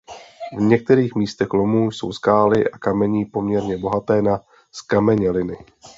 V 0.57 0.61
některých 0.61 1.15
místech 1.15 1.53
lomu 1.53 1.91
jsou 1.91 2.11
skály 2.11 2.71
a 2.71 2.77
kamení 2.77 3.25
poměrně 3.25 3.77
bohaté 3.77 4.21
na 4.21 4.41
zkameněliny. 4.71 5.57